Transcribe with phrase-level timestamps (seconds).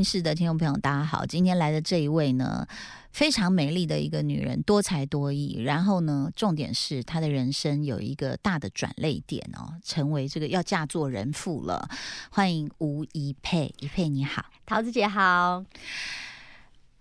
[0.00, 2.66] 位女人心事的听众朋友，大家好，今天来的这一位呢，
[3.12, 5.60] 非常美丽的一个女人，多才多艺。
[5.62, 11.86] 然后呢，重点是她的人生有一个大的转泪点哦，成为这个要嫁做人妇了。
[12.30, 15.62] 欢迎吴一佩，一佩你好，桃子姐好。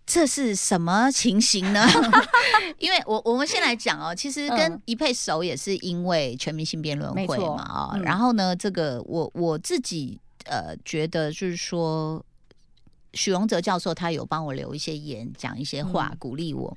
[0.06, 1.88] 这是什么情形呢？
[2.80, 7.98] 因为我我们先来讲哦，其实跟一佩熟也是因为全明星辩论会嘛啊。
[8.04, 12.22] 然后呢，这个我我自己呃觉得就是说。
[13.14, 16.76] 许荣哲教授他有帮我留一些言，讲一些话，鼓励我。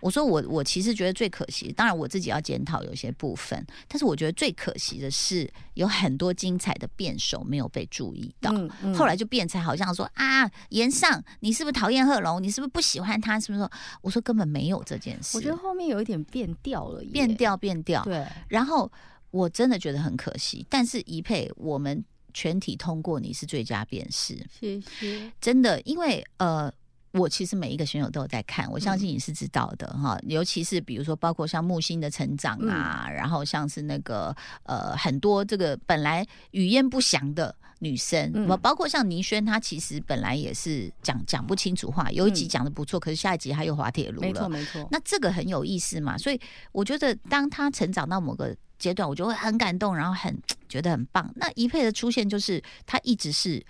[0.00, 8.52] 我说我我其实觉得最可惜，当然我自己要检讨有些部分，但是我觉得最可惜的是有很多精彩的辩手没有被注意到。
[8.94, 12.42] 后来就变成好像说啊，言上你是不是讨厌贺龙？
[12.42, 13.38] 你是不是不喜欢他？
[13.38, 13.70] 是不是说？
[14.00, 15.36] 我说根本没有这件事。
[15.36, 18.02] 我觉得后面有一点变调了，变调变调。
[18.02, 18.90] 对，然后
[19.30, 20.66] 我真的觉得很可惜。
[20.68, 22.04] 但是一配我们。
[22.32, 25.32] 全体通过，你是最佳辨识，谢谢。
[25.40, 26.72] 真的，因为呃，
[27.12, 30.18] 我其实每一个选手都有在看，我相信你是知道的哈。
[30.26, 38.32] 尤其是比如说，包括像木星的成长啊，然后像是那个呃，很多这个本来语焉不详的女生，
[38.62, 44.88] 包括像倪轩，她其实本来也是讲讲不清楚话，有一集讲的不错，可是下一集他又滑铁卢了，没错没错。
[44.90, 46.40] 那这个很有意思嘛，所以
[46.72, 48.56] 我觉得当她成长到某个。
[48.78, 50.36] 阶段我就会很感动，然后很
[50.68, 51.32] 觉得很棒。
[51.36, 53.64] 那一佩的出现，就是他一直是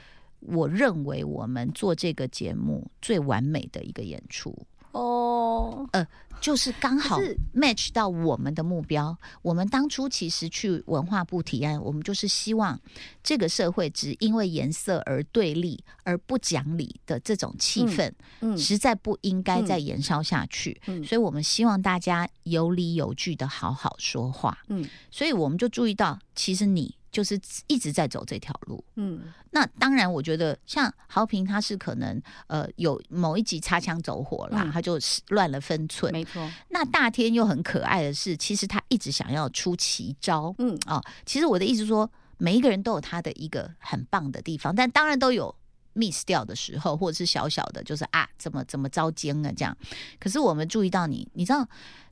[0.46, 4.56] 我认为我们做这个节目最完美的一个演出。
[4.92, 6.06] 哦，呃，
[6.38, 7.18] 就是刚好
[7.54, 9.16] match 到我们的目标。
[9.40, 12.78] 我们当初其实去文化部提案，我们就是希望
[13.22, 20.78] 这个社会只因为颜色而对立而不讲理的这种气氛，嗯，实在不应该再延烧下去。
[20.86, 24.58] 嗯，所以我们希望大家有理有据的好好说话。
[24.68, 26.94] 嗯，所以我们就注意到，其实你。
[27.12, 36.50] 就是一直在走这条路，嗯，那当然，我觉得像豪平他是可能呃有某一集擦枪走火了，他就乱了分寸，没错。
[36.70, 45.54] 那大天又很可爱的是，其实他一直想要出奇招，嗯啊，其实我的意思说，每一个人都有他的一个很棒的地方，但当然都有
[45.92, 49.76] miss 掉的时候，或者是小小的，就是啊，怎么怎么遭奸啊这样。
[50.18, 51.62] 可是我们注意到你，你知道，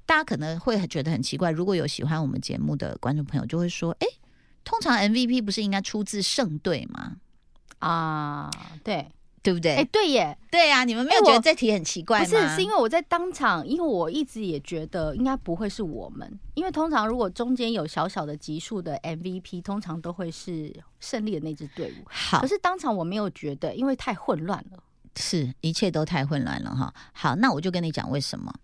[0.04, 4.06] 大家可能会觉得很奇怪，如果有喜欢我们节目的观众朋友，就会说，哎。
[4.64, 7.16] 通常 MVP 不是应该出自胜队吗？
[7.78, 8.50] 啊，
[8.84, 9.08] 对，
[9.42, 9.76] 对不对？
[9.76, 12.26] 哎，对耶，对呀，你们没有觉得这题很奇怪吗？
[12.26, 20.70] 不是，是因为我在当场，因为我一直也觉得应该不会是我们，因为通常如果中间有小小的级数的 MVP，通常都会是
[21.00, 22.04] 胜利的那支队伍。
[22.06, 24.82] 好，可是当场我没有觉得，因为太混乱了，
[25.16, 26.92] 是一切都太混乱了哈。
[27.12, 28.54] 好，那我就跟你讲为什么。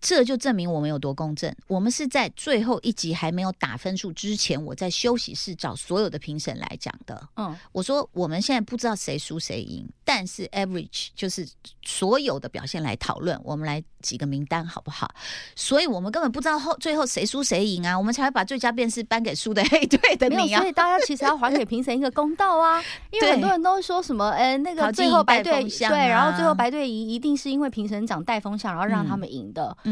[0.00, 1.54] 这就证明我们有多公正。
[1.66, 7.28] 我们是在最后一集还没有打分数之前，我在休息室找所有的评审来讲的。
[7.36, 11.46] 嗯，我说我们现在不知道谁输谁赢，但是 average 就是
[11.82, 13.38] 所有的表现来讨论。
[13.44, 15.10] 我们来几个名单好不好？
[15.54, 17.96] 所以我们根本不知道后最后谁输谁赢啊！
[17.98, 20.60] 我们才会把最佳辩士颁给输的 黑队的你啊！
[20.60, 22.82] 所以大家其实要还给评审一个公道啊！
[23.10, 29.76] 因为很多人都说什么，呃，那个最后白队对，然后最后白队赢一定是因为评审长带风向，然后让他们赢的。
[29.84, 29.89] 嗯，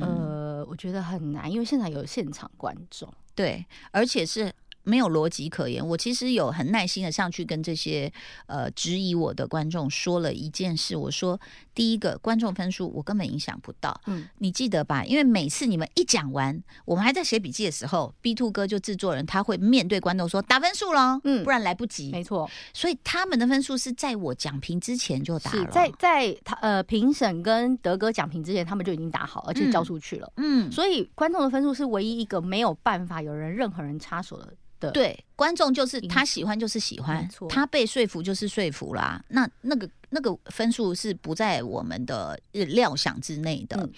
[0.00, 4.52] 呃，我觉得很难，因为现场有现场观众，对，而且是。
[4.88, 5.86] 没有逻辑可言。
[5.86, 8.10] 我其实有很耐心的上去跟这些
[8.46, 10.96] 呃质疑我的观众说了一件事。
[10.96, 11.38] 我说，
[11.74, 14.00] 第一个观众分数我根本影响不到。
[14.06, 15.04] 嗯，你记得吧？
[15.04, 22.10] 因为每次你们一讲完，我们还在写笔记的时候，B Two 哥就制作人他会面对观众说打分数喽，嗯，不然来不及。
[22.10, 25.66] 没错，所以他们的分数是在我讲评之前就打了。
[25.70, 30.32] 在在他呃评审跟德哥讲评之前，他们就已经打好，而且交出去了。
[30.36, 34.54] 嗯，所以观众的分数是唯一一个没有办法有人任何人插手的。
[34.78, 39.22] 对，观众就是他喜欢就是喜欢，他被说服就是说服啦。
[39.28, 43.88] 那那个那个分数是不在我们的料想之内的。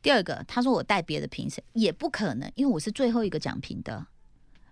[0.00, 4.06] 第二个，他说我带别的评审也不可能，因为我是最后一个讲评的。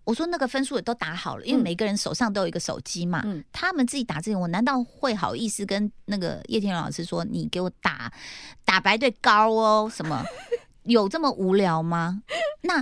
[0.05, 3.25] 我说那个分数也都打好了，因为每个人手上都有一个手机嘛。
[3.53, 8.13] 他们自己打自己，我难道会好意思跟那个叶天老师说你给我打
[8.65, 10.25] 打白队高哦什么？
[10.87, 12.23] 有这么无聊吗？
[12.63, 12.79] 那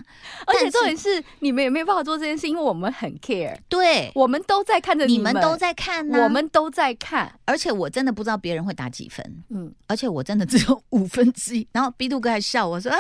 [0.47, 3.55] 而且重点是你们也没有办法做这件事，因为我们很 care。
[3.69, 7.31] 对，我们都在看着你们都在看，我们都在看。
[7.45, 11.69] 而且我真的不知道别人会打几分，嗯，而且我真的只有五分之一。
[11.73, 12.91] 然后 B 度哥还笑我说：“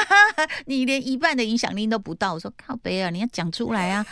[0.66, 4.04] 你连一半的影响力都不到。”我说：“靠，贝尔，你要讲出来啊！”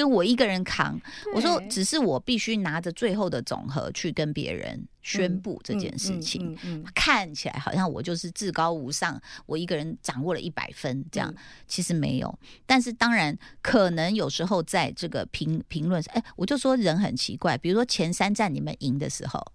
[0.00, 0.98] 跟我一个人扛，
[1.34, 6.56] 我说只是我必须拿着最后的总和去跟别人宣布这件事情。
[6.94, 11.34] 看起来好像我就是至高无上，我一个人掌握了一百分这样，
[11.68, 12.38] 其实没有。
[12.64, 19.52] 但是当然，可能有时候在这个评评论，哎，我就说人很奇怪，比如说前三站你们赢的时候，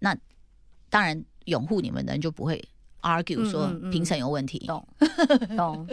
[0.00, 0.14] 那
[0.90, 2.62] 当然拥护你们的人就不会
[3.00, 4.58] argue 说评审有问题。
[4.66, 4.86] 懂
[5.56, 5.88] 懂。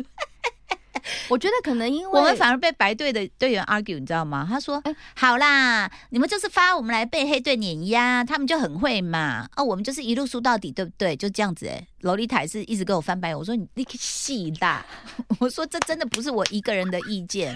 [1.30, 4.45] 我觉得可能因为我们反而被白队的队员 argue，你知道吗？
[4.50, 9.48] 他说：“哎，好啦，你们就是发我们来被黑队碾压，他们就很会嘛。
[9.56, 11.15] 哦，我们就是一路输到底，对不对？
[11.15, 14.86] 就这样子。”哎，楼丽塔是一直跟我翻白眼，我说：“你你细啦！”
[15.39, 17.56] 我说：“这真的不是我一个人的意见。”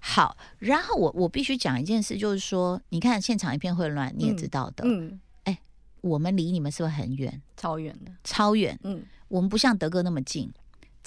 [0.00, 4.84] 好，然后我我必须讲一件事，就是说，你看现场一片混乱，你也知道的。
[4.86, 5.58] 嗯，哎，
[6.00, 7.42] 我们离你们是不是很远？
[7.56, 8.78] 超远的，超远。
[8.84, 10.50] 嗯，我们不像德哥那么近。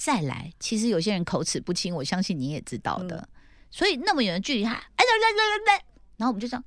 [0.04, 3.28] 再来，其实有些人口齿不清，我相信你也知道的。
[3.70, 5.84] 所以那么远的距离，他哎来来来来来，
[6.16, 6.64] 然后我们就这样，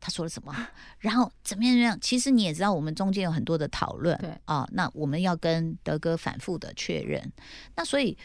[0.00, 0.52] 他说了什么？
[0.98, 1.96] 然后怎么样怎么样？
[2.00, 7.32] 其实你也知道，我们中间有很多的讨论，对啊，那我们要跟德哥反复的确认。
[7.76, 8.18] 那所以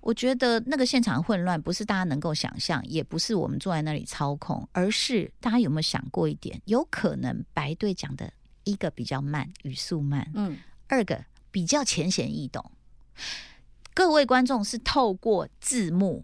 [0.00, 6.58] 我觉得那个现场混乱，不是大家能够想象，也不是我们坐在那里操控，而是大家有没有想过一点？
[6.64, 8.32] 有可能白队讲的
[8.64, 10.56] 一个比较慢，语速慢，嗯，
[10.88, 12.72] 二个比较浅显易懂。
[13.96, 16.22] 各位观众是透过字幕，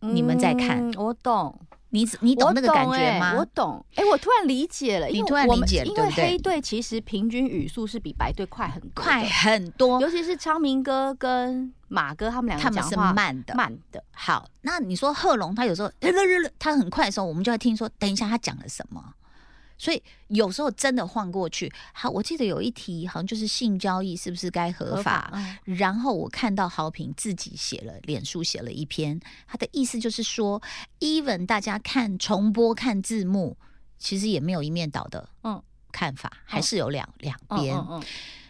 [0.00, 1.56] 你们在看，我懂，
[1.90, 3.34] 你你懂那个感觉吗？
[3.38, 14.02] 我懂，哎，我突然理解了，你突然理解了，因为黑队其实平均语速是比白队快很多，快很多，尤其是昌明哥跟马哥他们两个，讲话是慢的，慢的。
[14.10, 15.88] 好，那你说贺龙他有时候
[16.58, 19.14] 他很快的时候，我们就会听说，等一下他讲了什么。
[19.78, 25.32] 所以有时候真的晃过去，好，我记得有一题好像就是性交易是不是该合法？
[25.64, 30.60] 然后我看到豪平自己写了，脸书写了一篇，他的意思就是说
[30.98, 33.56] ，even 大家看重播看字幕，
[33.98, 37.76] 其实也没有一面倒的，嗯，看法还是有两两边。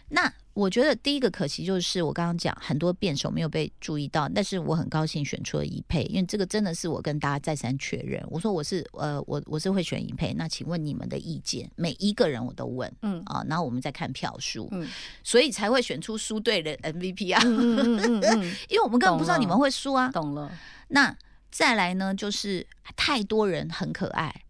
[0.09, 8.21] 那我觉得第一个可惜就是我刚刚讲很多辩手没有被注意到，但是我很高兴选出了一配，因为这个真的是我跟大家再三确认。
[8.27, 11.69] 我说我是呃我我是会选一配，那请问你们的意见？
[11.75, 14.85] 每一个人我都问，嗯啊，然后我们再看票数，嗯，
[15.23, 20.51] 所以才会选出输对的 MVP 啊，嗯嗯嗯， 因为我们根本不知道你们会输啊，懂了。
[20.89, 21.15] 那
[21.51, 22.65] 再来呢，就是
[22.97, 24.43] 太多人很可爱，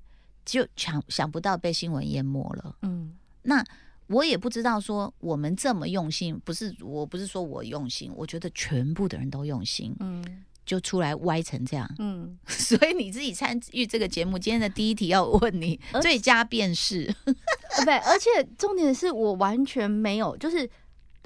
[0.44, 3.14] 就想想不到被新闻淹没了，嗯，
[3.44, 3.64] 那。
[4.10, 17.06] 我也不知道说我们这么用心，不是我不是说我用心，我觉得全部的人都用心，嗯，就出来歪成这样，嗯， 所以你自己参与这个节目，今天的第一题要问你最佳辨识，
[17.86, 20.70] 对，而且重点是我完全没有，就是。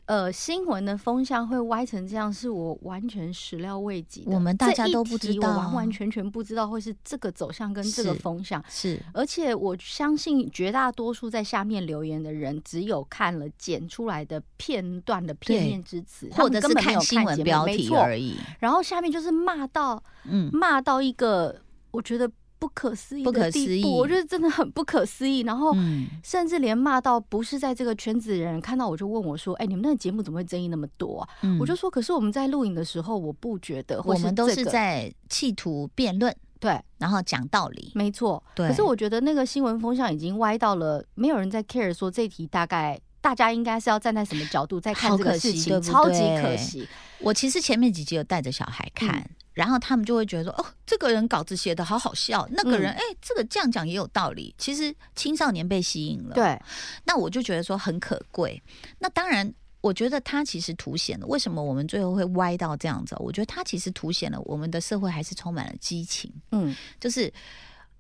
[0.06, 4.32] 呃，新闻的风向会歪成这样，是我完全始料未及的。
[4.32, 8.62] 我们大家都不知道，我完完全全不知道会是这个走向跟这个风向。
[8.68, 18.36] 是，而且我相信绝大多数在下面留言的人，只有看了剪出来的片段的片面之词，或者是看新闻标题而已。
[18.60, 21.62] 然后下面就是骂到，嗯，骂到一个，
[21.92, 22.30] 我觉得。
[22.64, 25.42] 不可思议的地步，我觉得真的很不可思议。
[25.42, 25.76] 然后，
[26.24, 31.28] 甚至连骂到不是在这个圈子的人看到我就问我说：“哎，你们那个节目怎么会争议那么多？”
[31.60, 38.42] 我就说：“可是我们在录影的时候，我不觉得，我们都是在企图辩论，对，然后讲道理，没错。
[38.56, 46.88] 可是我觉得那个新闻风向已经歪到了，没有人在 care 说这题大概大家应该是要站在什么角度在看这个事情，超级可惜。
[47.20, 49.30] 我其实前面几集有带着小孩看。
[49.54, 54.54] 然后他们就会觉得说，哦，这个人稿子写的好好笑，那个人，哎，这个这样讲也有道理。
[54.58, 56.60] 其实青少年被吸引了，对。
[57.06, 58.62] 那我就觉得说很可贵。
[58.98, 63.16] 那当然，我觉得它其实凸显了为什么我们最后会歪到这样子。
[63.20, 66.32] 我觉得它其实凸显了我们的社会还是充满了激情。
[66.52, 67.32] 嗯，就是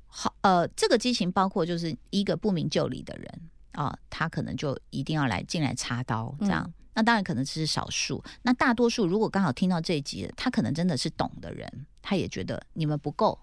[0.07, 3.27] 好，呃，这个激情包括就是一个不明就里的人
[3.73, 6.71] 啊，他可能就一定要来进来插刀这样。
[6.95, 13.39] 那当然可能只是少数，那大多数如果刚好听到这一集，他可能真的是懂的人，他也觉得你们不够，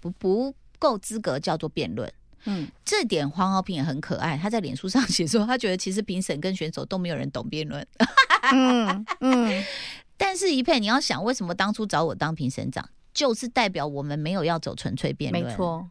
[0.00, 2.12] 不不够资格叫做辩论。
[2.44, 7.86] 嗯，这点黄豪平也很可爱，他在脸书上 写说，他觉得其实评审跟选手都没有人懂辩论。
[8.52, 9.64] 嗯嗯，
[10.16, 15.42] 但是一佩，你要想为什么当初找我当评审长，就是代表我们没有要走纯粹辩论。
[15.42, 15.88] 没错。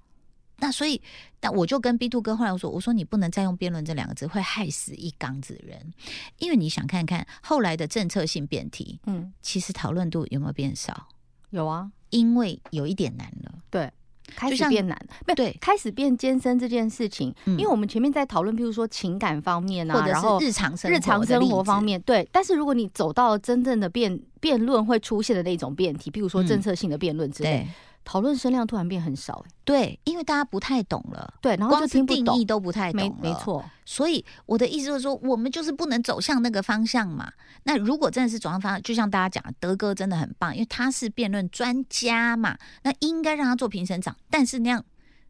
[0.60, 1.02] 那所以，
[1.42, 5.94] 那我就跟 B Two 哥后来我说，我说你不能再用辩论这两个字，会害死一缸子人。
[6.38, 11.08] 因为你想看看后来的政策性辩题，嗯，其实讨论度有没有变少？
[11.52, 13.54] 有啊，因为有一点难了。
[13.70, 13.92] 对，
[14.36, 17.34] 开始变难，不对，开始变艰深这件事情。
[17.46, 22.28] 因为我们前面在讨论，譬如说情感方面啊，然后日常生日常生活方面，对。
[22.32, 27.68] 但是如果你走到真正的辩辩论会出现的那种辩题，譬如说政策性的辩论之类。
[28.04, 33.64] 讨论声量突然变很少，哎，对，因为大家不太懂了，对，然后就听不懂，定义都不太懂，没错。
[33.86, 37.32] 所以我的意思就是说，我们就是不能走向那个方向嘛。
[37.64, 44.16] 那如果真的是走向方向，就像大家讲，德哥真的很棒，因为他是辩论专家嘛，那应该让他做评审长。
[44.30, 44.84] 但是那样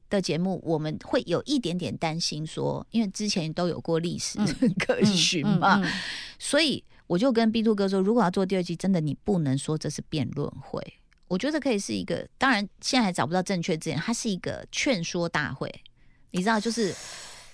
[0.10, 4.40] 的节目，我们会有一点点担心，说因为之前都有过历史
[4.80, 5.82] 可循嘛，
[6.38, 10.82] 所以我就跟 B Two 哥说，如果要做第二季，真的你不能说这是辩论会，
[11.30, 15.74] 我觉得可以是一个，当然现在还找不到正确字眼，它是一个劝说大会，
[16.32, 16.94] 你知道，就是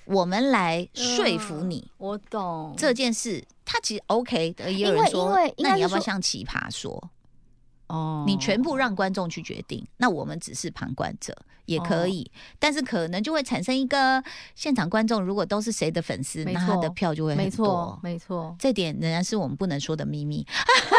[0.05, 7.11] 我们来说服你，我懂这件事，他其实 OK 的，也有人说，那你要不要像奇葩说？
[7.87, 14.23] 哦，你全部让观众去决定，那我们只是旁观者也可以，但是可能就会产生一个
[14.55, 20.43] 现场观众，如果都是谁的粉丝，那他的票就会很多，没错，这点仍然是我们不能说的秘密。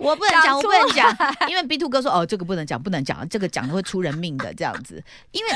[0.00, 1.16] 我不能讲，我不能讲，
[1.48, 5.50] 因为 B Two 哥说哦，这个不能讲，不能讲，这个讲的会出人命的这样子，因为。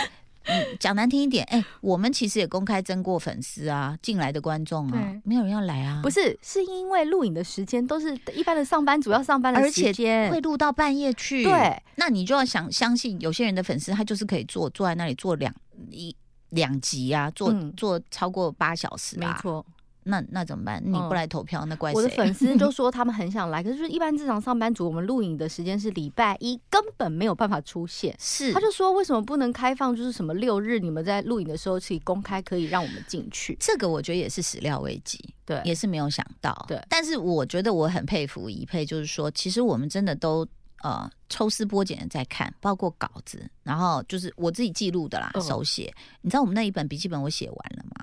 [0.48, 5.98] 嗯，讲难听一点，哎，我们其实也公开征过粉丝啊，进来的观众啊，没有人要来啊。
[6.04, 11.42] 不是，是因为录影的时间都是一般的上班族要上班的时间，会录到半夜去。
[11.42, 15.52] 对，那你就要想相信，有些人的粉丝他就是可以坐坐在那里坐两
[15.90, 16.14] 一
[16.50, 19.66] 两集啊，坐坐超过八小时，没错。
[20.06, 20.80] 那那怎么办？
[20.84, 28.14] 你不来投票，那怪谁我的粉丝就 说他们很想来，可是就是一般正常上班族，我们录影的时间是礼拜一，根本没有办法出现。
[28.18, 29.94] 是，他就说为什么不能开放？
[29.94, 33.56] 就是什么六日你们在录影的时候可以公开，可以让我们进去。
[33.58, 36.64] 这个我觉得也是始料未及，对，也是没有想到。
[36.68, 40.46] 对，但是我觉得我很佩服一佩，就是说其实我们真的都
[40.82, 45.92] 呃抽丝剥茧的在看，包括稿子，然后就是我自己记录的啦，手写。
[46.20, 47.95] 你知道我们那一本笔记本我写完了吗？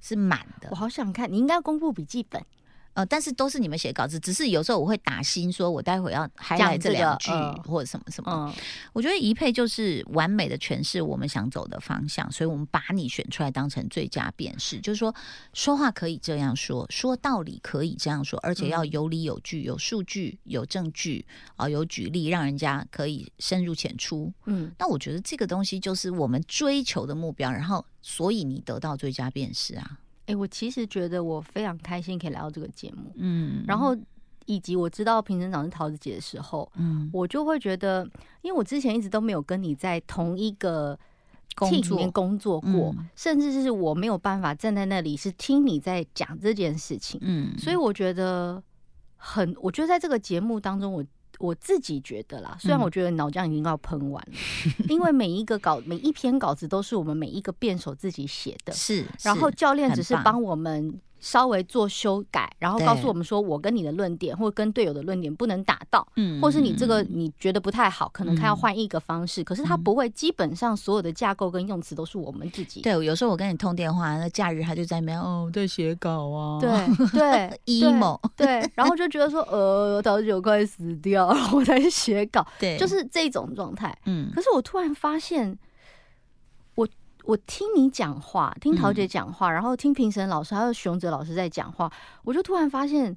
[0.00, 1.30] 是满的，我好想看。
[1.30, 2.44] 你应该公布笔记本，
[2.92, 7.30] 呃，但是都是你们写稿子，只是有时候我会打心说，我待会要还来这两句
[7.64, 8.54] 或者什么什么。
[8.92, 15.14] 我觉得一配就是完美的诠释我们想走的方向，所以我们把你选出来当成最佳辨识，就是说
[15.52, 21.24] 说话可以这样说，说道理可以这样说，而且要有理有据，有数据，有证据
[21.56, 24.32] 啊，有举例，让人家可以深入浅出。
[24.46, 27.84] 嗯，那我觉得这个东西就是我们追求的目标，然后。
[28.02, 29.98] 所以你得到最佳辨识啊！
[30.30, 33.96] 哎，我其实觉得我非常开心可以来到这个节目，嗯，然后
[34.46, 38.08] 以及我知道评审长是桃子姐的时候，嗯，我就会觉得，
[38.42, 40.98] 因为我之前一直都没有跟你在同一个
[41.54, 48.62] 工作里面工作过，甚至是我没有办法站在那里是听你在讲这件事情，嗯，所以我觉得
[49.16, 51.04] 很，我觉得在这个节目当中我。
[51.38, 54.32] 我自己觉得啦，虽然我觉得脑浆已经要喷完了，
[54.88, 61.00] 因为每一个稿、每一篇稿子都是我们每一个辩手自己写的， 是，然后教练只是帮我们。
[61.20, 69.44] 稍微做修改，然后告诉我们说，我跟你的论点或跟队友的论点不能打到，嗯，或是你这个你觉得不太好，可能他要换一个方式。
[69.44, 72.80] 可是他不会，基本上所有的架构跟用词都是我们自己。
[72.80, 76.70] 对，有时候我跟你通电话，那假日他就在那边哦，在写稿啊，对
[77.12, 83.96] 对，emo，对，然后就觉得说， 呃，导致我快死掉，我在写稿，对，就是这种状态。
[84.06, 85.58] 嗯，可是我突然发现。
[87.30, 91.88] 我听你讲话，听桃姐讲话，然后听评审老师还有熊哲老师在讲话，
[92.24, 93.16] 我就突然发现，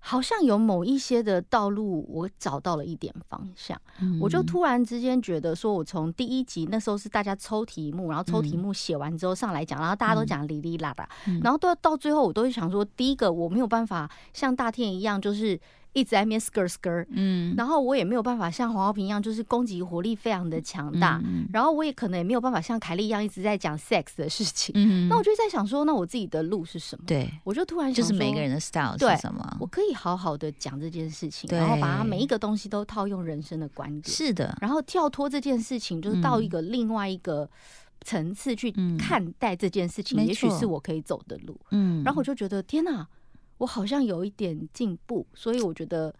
[0.00, 3.80] 好像有某一些的道路，我找到了一点方向。
[4.20, 11.08] 我就突然之间觉得，说我从第一集那时候是大家抽题目，然后抽题目写完之后上来讲，然后大家都讲哩哩啦啦，
[11.44, 15.60] 然后到到最后，我都会想说，第一个我没有办法像大天一样，就是。
[15.92, 21.22] 一直在面 skr skr，嗯，然后我也没有办法像黄浩平一样，就是攻击活力非常的强大，
[21.52, 27.04] 然后我也可能也没有办法像凯莉一样一直在讲 sex 的事情，嗯，那我就在想说，那我自己的路是什么？
[27.06, 29.56] 对，我就突然就是每个人的 style 是什么？
[29.60, 37.48] 我可以好好的讲这件事情，然后把它每一个东西都套用人生的观点，是的，然后跳脱这件事情，就是到一个另外一个
[38.00, 43.06] 层次去看待这件事情，也许是我可以走的路，嗯，然后我就觉得天哪。
[43.62, 46.12] 我好像有一点进步，所以我觉得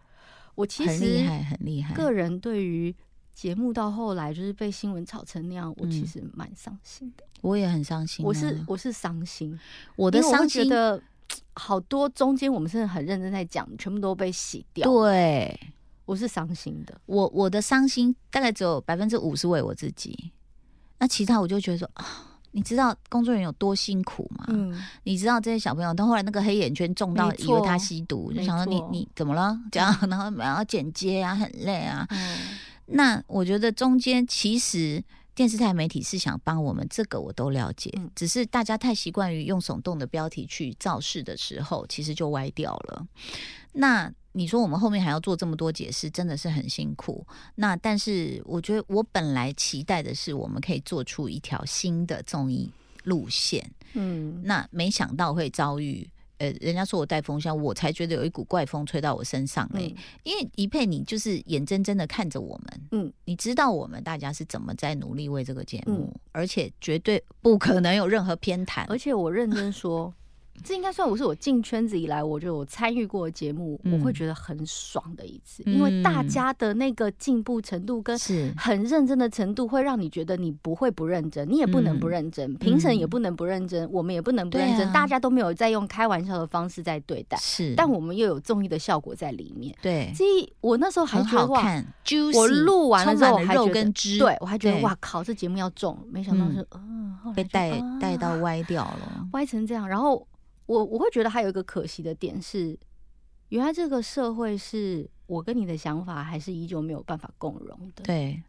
[0.54, 1.92] 我其实很厉害，很厉害。
[1.92, 2.94] 个人对于
[3.34, 7.24] 节目到后来就是被新闻炒成那样，我其实蛮伤心的。
[7.40, 9.58] 我也很伤心，我是我是伤心。
[9.96, 11.02] 我的伤心的
[11.54, 14.88] 好多中间我们真的很认真在讲，全部都被洗掉。
[14.88, 15.58] 对，
[16.04, 16.96] 我是伤心的。
[17.06, 20.30] 我我的伤心大概只有百分之五十为我自己，
[21.00, 22.28] 那其他我就觉得说啊。
[22.52, 24.44] 你知道工作人员有多辛苦吗？
[24.48, 29.58] 嗯，你知道这些小朋友，到后来那个黑眼圈重到以为他吸毒，就想说你你怎么了？
[29.70, 32.06] 这样，然后然后剪接啊，很累啊。
[32.10, 32.38] 嗯，
[32.86, 35.02] 那我觉得中间其实
[35.34, 43.06] 电视台媒体是想帮我们，这个我都了解，只是大家太习惯于用耸动的标题去造势的时候，其实就歪掉了。
[43.72, 44.12] 那。
[44.32, 47.26] 你说我们后面还要做这么多解释，真的是很辛苦。
[47.54, 52.70] 那但是我觉得我本来期待的是，我们可以做出一条新的综艺
[53.04, 53.70] 路线。
[53.92, 56.08] 嗯，那没想到会遭遇
[56.38, 59.82] 呃，人家说我带风箱，我才觉得有一股怪风吹到我身上哎。
[60.22, 68.86] 因为一佩，你就是眼睁睁的看着我们，嗯，你知道我们大家是怎么在努力为这个节目，而且绝对不可能有任何偏袒。
[68.88, 70.12] 而且我认真说。
[70.64, 78.16] 这应该算我是我进圈子以来，我就参与过节目，我会觉得很爽的一次，因为大家的那个进步程度跟
[78.56, 91.84] 很认真的程度，会让你觉得你不会不认真，你也不能不认真，评审也不能不认真，我们也不能不认真，大家都没有在用开玩笑的方式在对待，是，但我们又有综艺的效果在里面，对，所以我那时候还觉得哇，
[92.34, 100.24] 我录完了之后还觉得，对我还觉得哇靠，这节目要中，没想到是嗯，被带带到歪掉了，歪成这样，然后。
[100.72, 102.78] 我我会觉得还有一个可惜的点是，
[103.50, 108.02] 原来这个社会是我跟你的想法还是依旧没有办法共融的。
[108.04, 108.42] 对，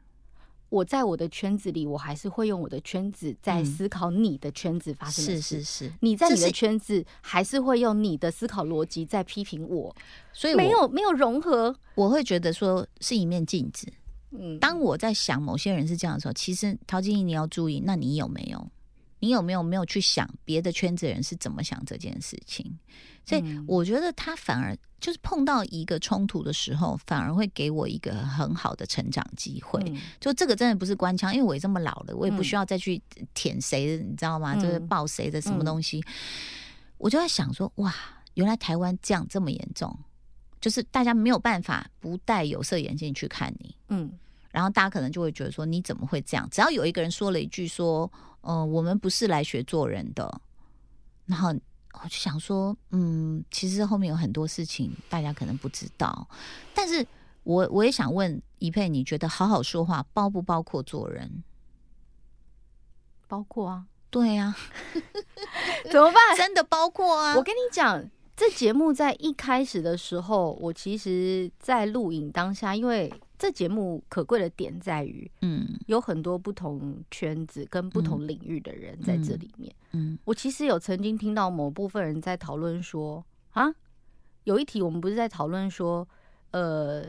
[0.69, 5.61] 我在我的圈子里，我还是会用我的圈子在思考你的圈子发生的事。
[5.61, 9.93] 是是是，你在你的圈子还是会用你的思考逻辑在批评我，
[10.31, 11.75] 所以没有没有融合。
[11.95, 13.91] 我会觉得说是一面镜子。
[14.31, 18.67] 嗯，当我在想某些人是这样的时候，其实陶晶莹你要注意，那你有没有？
[19.23, 22.69] 你有没有没有去想别的圈子人是怎么想这件事情？
[23.25, 29.81] 所以我觉得他反而就是碰到一个冲突的时候，反而会给我一个很好的成长机会。
[30.19, 33.01] 就这个真的不是官腔，因为我也这么老了，我也不需要再去
[33.33, 34.55] 舔谁，你知道吗？
[34.55, 36.03] 就是抱谁的什么东西。
[36.97, 37.95] 我就在想说，哇，
[38.33, 39.97] 原来台湾这样这么严重，
[40.59, 43.73] 就是大家没有办法不戴有色眼镜去看你。
[43.87, 44.11] 嗯，
[44.53, 46.47] 然后大家可能就会觉得说，你怎么会这样？
[46.49, 48.09] 只要有一个人说了一句说。
[48.45, 50.41] 嗯，我们不是来学做人的。
[51.27, 51.47] 然后
[51.93, 56.27] 我就想说，嗯，其实后面有很多事情大家可能不知道。
[56.75, 57.07] 但是
[57.43, 61.41] 我我也想问一佩，你觉得好好说话包不包括做人？
[63.29, 64.53] 包括啊，对呀，
[65.89, 66.35] 怎么办？
[66.35, 67.37] 真的包括啊！
[67.37, 68.03] 我跟你讲，
[68.35, 73.09] 这节目在一开始的时候，我其实，在录影当下，因为。
[73.43, 79.75] 这节目可贵的点在于，嗯，有很多不同圈子跟不同领域的人在这里面。
[79.91, 83.65] 嗯，我其实有曾经听到某部分人在讨论说，啊，
[84.45, 86.07] 有一题我们不是在讨论说，
[86.51, 87.03] 呃，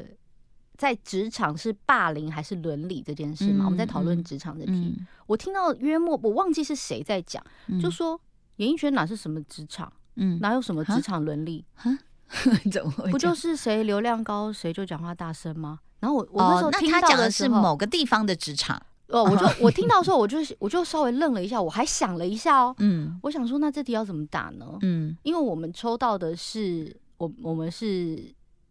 [0.77, 3.67] 在职场是霸凌还是伦理这件事吗？
[3.67, 5.01] 我们在讨论职场的题。
[5.29, 7.41] 我听到约莫我忘记是谁在讲，
[7.81, 8.21] 就说
[8.57, 11.65] 演艺圈哪是什么职场，嗯，哪有什么职场伦理？
[12.73, 13.13] 怎么会？
[13.13, 15.79] 不就是谁流量高谁就讲话大声吗？
[16.05, 18.77] 然后我我那时候听到的是某个地方的职场
[19.09, 24.67] 哦，我就 我听到的时候，我就我就稍微愣了一下，我还想了一下哦，嗯，我想说那这题要怎么打呢？
[24.83, 28.23] 嗯，因为我们抽到的是我我们是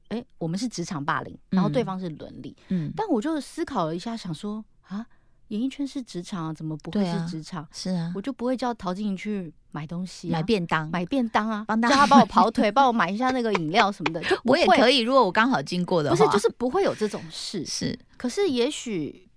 [0.10, 5.04] 哎我们是职场霸凌，然后对方是伦理，嗯，但我就思考了一下，想说啊。
[5.50, 7.68] 演艺圈是职场啊，怎么不会是职场？
[7.72, 14.22] 是啊，我就不会叫陶晶莹去买东西、买便当、买便当啊， 帮他帮我跑腿，帮我买一下那个饮料什么的。
[14.28, 17.66] 就我也可以，如果我刚好经过的话，不是，就是不会有这种事。
[17.66, 19.30] 是，可是也许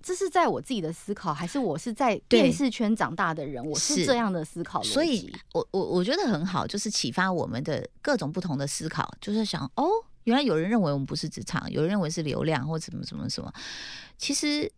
[0.00, 9.88] 这是在我自己的思考，还是我是在电视圈长大的人，我是这样的思考所以我我我觉得很好，就是启发我们的各种不同的思考，就是想哦，
[10.24, 13.52] 原来有人认为我们不是职场，有人认为是流量或什么什么什么，
[14.16, 14.70] 其实。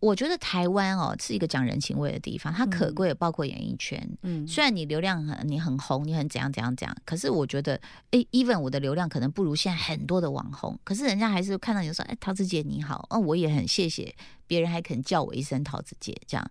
[0.00, 4.00] 我觉得台湾哦是一个讲人情味的地方，它可贵包括演艺圈。
[4.22, 7.74] 嗯，虽然你流量很你很红，你很怎样怎样怎样，可是我觉得，
[8.12, 14.14] 哎，even 我的流量可能不如现在很多的网红，可是人家还是看到你说，哎，桃子姐你好，哦，我也很谢谢
[14.46, 16.50] 别人还肯叫我一声桃子姐这样。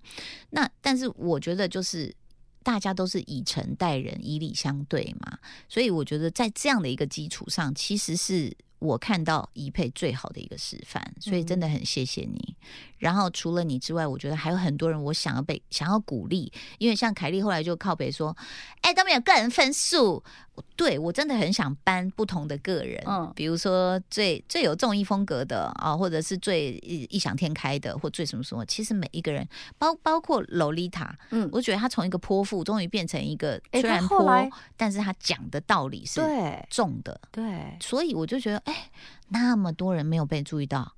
[0.50, 2.14] 那但是我觉得就是
[2.64, 8.56] 大家都是以诚待人，以礼相对嘛，所以我觉得在这样的一个基础上，其实是。
[8.80, 12.56] 我看到怡佩最好的一个示范，所以真的很谢谢你。
[12.98, 18.36] 然后除了你之外，我觉得还有很多人，我想要被想要鼓励，因为像凯莉后来就靠北说
[18.82, 20.24] ：“哎，都没有个人分数。”
[20.76, 26.74] 对我真的很想搬不同的个人，嗯，比如说最最有综艺风格的啊，或者是最
[27.10, 28.66] 异想天开的，或最什么什么。
[28.66, 34.26] 其实每一个人，包包括洛丽塔，嗯，我觉得她从一个泼妇，终于变成一个虽然泼，
[34.76, 36.22] 但是她讲的道理是
[36.70, 38.58] 重的，对，所以我就觉得。
[38.66, 38.90] 哎，
[39.30, 40.94] 那么多人没有被注意到，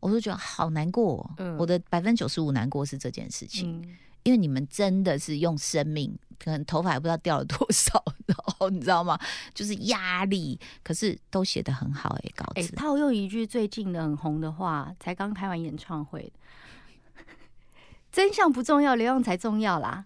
[0.00, 1.30] 我就觉得好难过。
[1.38, 3.82] 嗯，我的百分之九十五难过是这件事情，
[4.24, 9.18] 因为你们真的是用生命，可能头发也不知道掉了多少，然后你知道吗？
[9.54, 12.74] 就是压力，可是都写的很好哎，稿子。
[12.76, 16.32] 套用一句最近的很红的话，才刚开完演唱会，
[18.12, 20.04] 真相不重要，流量才重要啦。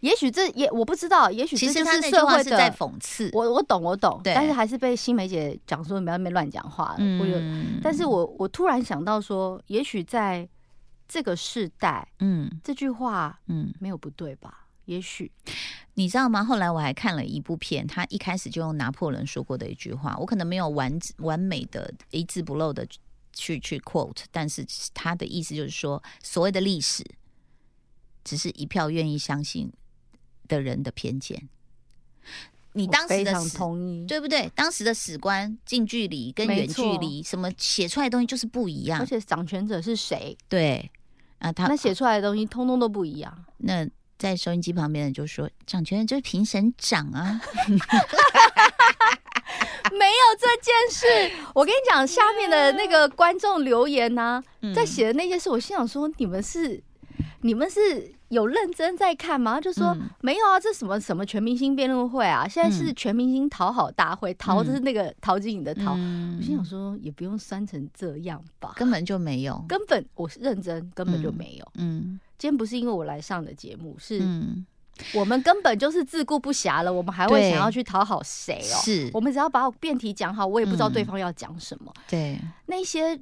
[0.00, 6.94] 也许这也我不知道，也许其实他那句话是在讽刺我，我懂我懂，但是还是被新梅姐讲说你不要那边乱讲话。
[6.98, 7.38] 我有，
[7.82, 10.46] 但是我我突然想到说，也许在
[11.08, 14.63] 这个世代，嗯，这句话，嗯，没有不对吧？
[14.86, 15.30] 也许
[15.94, 16.44] 你知道吗？
[16.44, 22.86] 后来我还看了一部片，他一开始就用拿破仑说过的一句话，我可能没有完完美的一字不漏的
[23.32, 27.04] 去去 quote，但是他的意思就是说，所谓的历史，
[28.24, 29.72] 只是一票愿意相信
[30.48, 31.48] 的人的偏见。
[32.76, 34.50] 你当时的同意，对不对？
[34.54, 40.36] 当时的史观近距离跟远距离，什么写出来的东西就是不一样，而且掌权者是谁？
[40.48, 40.90] 对
[41.38, 43.44] 啊，他那写出来的东西通通都不一样。
[43.58, 47.40] 那在收音机旁边的就说，掌权人就是评审长啊，
[49.92, 51.32] 没有这件事。
[51.54, 54.42] 我跟你讲，下面的那个观众留言呢，
[54.74, 56.82] 在写的那些事，我心想说，你们是。
[57.42, 59.60] 你们是有认真在看吗？
[59.60, 62.46] 就说没有啊，这什么什么全明星辩论会啊？
[62.46, 65.92] 现在是全明星讨好大会，陶的是那个陶晶莹的陶。
[65.92, 71.72] 我心想说，也不用酸成这样吧，根本就没有，根本我是认真，根本就没有。
[71.76, 74.20] 嗯，今天不是因为我来上的节目，是
[75.14, 78.76] 我们根本就是自顾不暇了，我们还会想要去讨好谁哦？
[78.84, 81.90] 是我们只要把辩题讲好，我也不知道对方要讲什么。
[82.08, 83.18] 对那些。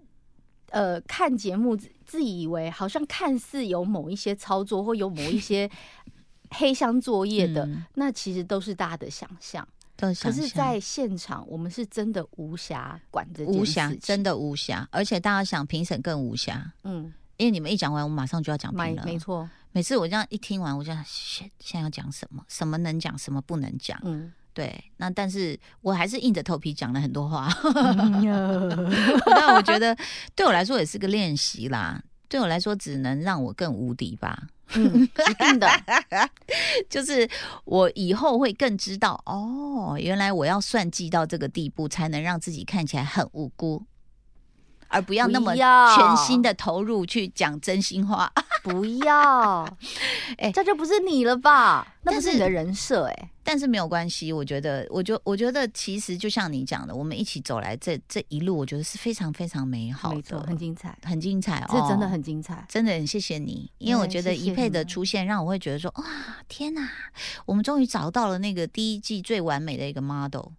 [0.75, 1.77] 呃，看节目
[2.12, 5.70] 自以为好像看似有某一些操作或有某一些
[6.53, 9.66] 黑箱作业的，那其实都是大家的想象。
[9.96, 14.87] 可是，在现场我们是真的无暇管这无暇，真的无暇。
[14.90, 16.61] 而且大家想评审更无暇。
[16.85, 19.03] 嗯，因为你们一讲完，我马上就要讲评了。
[19.07, 22.44] 没错，每次我这样一听完，我就现现在要讲什么？
[22.48, 23.98] 什么能讲，什么不能讲？
[24.05, 24.31] 嗯。
[24.55, 27.49] 对，那但是我还是硬着头皮讲了很多话。
[29.27, 29.97] 那我觉得
[30.35, 32.03] 对我来说也是个练习啦。
[32.29, 34.43] 对我来说，只能让我更无敌吧。
[34.75, 35.69] 嗯，一定的，
[36.88, 37.29] 就是
[37.67, 43.85] 我以后会更知道哦，原来我要算计到这个地步，才能让自己看起来很无辜。
[44.92, 48.31] 而不要那么全心的投入去讲真心话，
[48.62, 49.66] 不要，
[50.37, 51.87] 哎，这就不是你了吧？
[52.02, 53.28] 那不是你的人设哎。
[53.44, 66.05] 但是没有关系，我觉得，我觉我觉得，其实就像你讲的，我们一起走来这这一路，我觉得是非常非常美好的，很精彩，很精彩，这真的很精彩，真的很谢谢你，因为我觉得一佩的出现，让我会觉得说，哇，
[66.46, 66.88] 天哪，
[67.44, 70.50] 我们终于找到了那个第一季最完美的一个 model，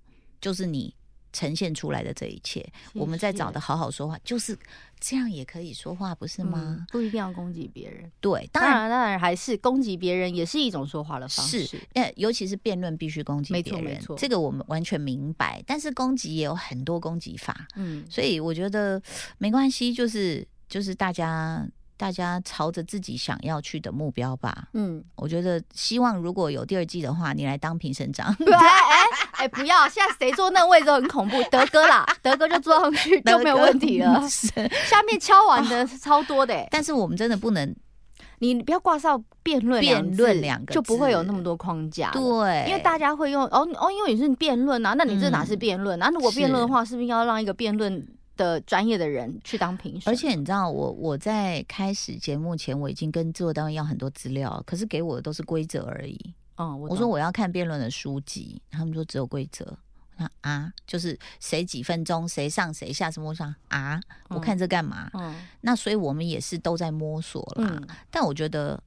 [0.41, 0.93] 就是你。
[1.33, 4.57] 呈现出来的这一切，我们在找的好好说话，就是
[4.99, 6.85] 这样也可以说话，不是吗？
[6.91, 11.65] 不一定要攻击别人，对，当然，当然还是攻击别人也是一种说话的方式。
[11.65, 11.77] 是，
[12.15, 15.61] 尤其是辩论必须攻击别人，没错，这个我们完全明白。
[15.67, 19.01] 但是攻击也有很多攻击法，嗯，所以我觉得
[19.39, 21.67] 没关系，就是就是大家。
[22.03, 24.67] 大家朝着自己想要去的目标吧。
[24.73, 28.35] 嗯，我觉得希望如果有第二季的话，你来当评审长。
[28.35, 28.59] 对，哎
[29.37, 29.87] 哎，不要！
[29.87, 31.41] 现在谁坐那位置都很恐怖。
[31.43, 34.21] 德哥啦，德哥就坐上去就没有问题了。
[34.83, 37.73] 下面敲完的是超多的，但是我们真的不能，
[38.39, 42.11] 你不要挂上辩论辩论两个，就不会有那么多框架。
[42.11, 45.97] 对，因为大家会用哦哦，因为你是辩论啊，那你这哪是辩论？
[45.97, 48.05] 那如果辩论的话，是不是要让一个辩论？
[48.35, 56.33] 的专业的人去当评审，而且你知道，我我在开始节目前，我已经跟制作单位要很多资料，可是给我的都是规则而已。
[56.57, 59.77] 嗯，我说我要看辩论的书籍，他们说只有规则。
[60.17, 63.99] 那啊，就是谁几分钟，谁上谁下，什么上啊？
[64.29, 65.09] 我看这干嘛？
[65.13, 67.67] 嗯，那所以我们也是都在摸索啦。
[67.81, 68.81] 嗯但我觉得。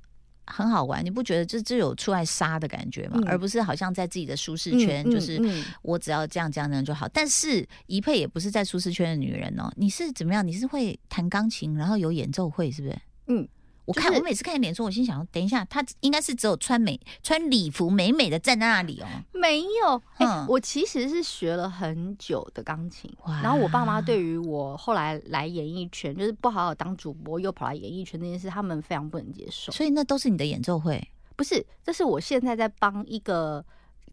[0.46, 3.20] 很好玩，你不觉得这这有出来杀的感觉吗？
[3.26, 5.40] 而不是好像在自己的舒适圈，就是
[5.82, 7.08] 我只要这样这样这样就好。
[7.08, 10.46] 但是怡佩也不是在舒适圈的女人哦，你是怎么样？
[10.46, 12.98] 你是会弹钢琴，然后有演奏会，是不是？
[13.26, 13.48] 嗯。
[13.86, 19.06] 我看我每次看你脸书，我心想：等一下，他应该是只有穿美穿礼服美美的站在那里哦。
[19.32, 23.10] 没有，哎，我其实是学了很久的钢琴。
[23.42, 29.72] 然后我爸妈对于我后来来演艺圈，就是不好好当主播又跑来演艺圈这件事，他们非常不能接受。
[29.72, 31.02] 所以那都是你的演奏会？
[31.36, 33.64] 不是，这是我现在在帮一个。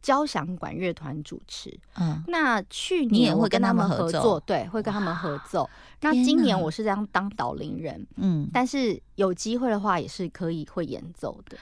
[0.03, 5.67] 交响管乐团主持，嗯，那去年我跟他们合作，对，会跟他们合奏。
[6.01, 11.57] 那今年我是这样当导聆人，嗯，但是有机会的话也是可以会演奏的，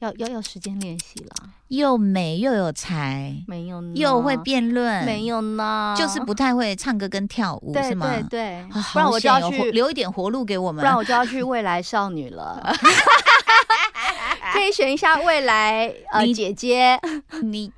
[0.00, 1.50] 要要要时间练习啦。
[1.68, 8.08] 又美又有才，没有，又会辩论，没有呢，就是不太会唱歌跟跳舞，是吗？
[8.28, 12.60] 对对，不然我就要去留一点活路给我们，不然我就要去未来少女了。
[14.52, 16.98] 可以选一下未来呃姐姐，
[17.42, 17.72] 你。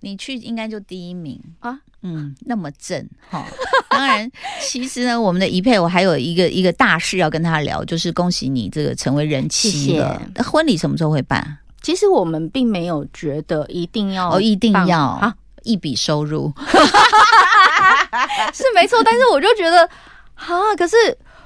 [0.00, 3.44] 你去应该就第一名啊，嗯，那么正哈。
[3.90, 4.30] 当然，
[4.60, 10.20] 其实呢，我们的一配我还有一个一个大事要跟他聊，就是恭喜你这个成为人妻了。
[10.44, 11.58] 婚礼什么时候会办？
[11.82, 16.52] 其实我们并没有觉得一定要哦，一定要啊，一笔收入
[18.52, 19.02] 是没错。
[19.04, 19.88] 但是我就觉得
[20.34, 20.96] 啊，可是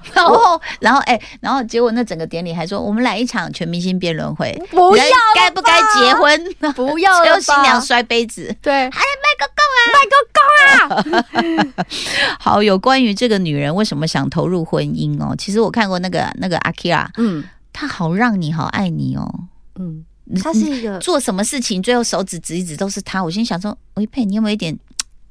[0.15, 6.55] 然后然后哎，然后结果那整个典礼还说我们来一场全明星辩论会，不要该不该结婚？
[6.75, 11.75] 不要了，新娘摔杯子，对，哎卖个够啊，卖个够啊！
[12.41, 15.35] 好，有关于这个女人为什么想投入婚姻哦？
[15.37, 19.27] 其实我看过那个那个阿 Kira，嗯，她好让你好爱你哦，
[19.79, 20.05] 嗯，
[20.43, 23.23] 她是一个做什么事情最后手指指一指都是她。
[23.23, 24.79] 我心想说，维佩，你有没有一点？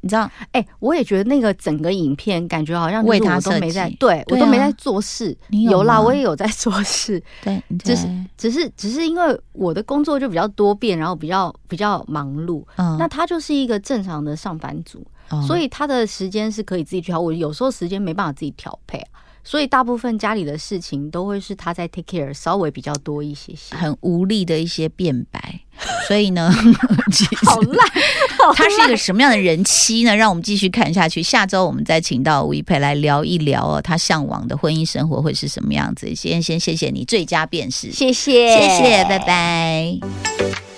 [0.02, 5.38] 你知道，哎，我也觉得那个整个影片感觉好像为他都没在，对我都没在做事。
[5.50, 8.08] 有啦，我也有在做事，对，只是
[8.38, 12.64] 只是只是因为我的工作就比较多变，然后比较比较忙碌。
[12.78, 15.06] 嗯，那他就是一个正常的上班族，
[15.46, 17.20] 所以他的时间是可以自己调。
[17.20, 19.06] 我有时候时间没办法自己调配。
[19.44, 25.62] 所以大部分家里的事情都会是他在 take care，稍微比较多一些些，很无力的一些辩白。
[26.10, 26.52] 所以呢，
[27.46, 27.88] 好烂，
[28.54, 30.14] 他是一个什么样的人妻呢？
[30.14, 31.24] 让我们继续看下去。
[31.24, 36.14] 下周我们再请到吴一佩来聊一聊哦，他向往的婚姻生活会是什么样子？
[36.14, 40.69] 先先谢谢你，最佳辨识，谢谢，谢谢，拜拜。